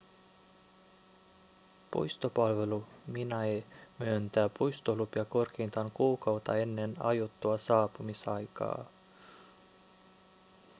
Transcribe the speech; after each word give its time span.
puistopalvelu 1.91 2.83
minae 3.07 3.63
myöntää 3.99 4.49
puistolupia 4.49 5.25
korkeintaan 5.25 5.91
kuukautta 5.91 6.55
ennen 6.57 6.95
aiottua 6.99 7.57
saapumisaikaa 7.57 8.85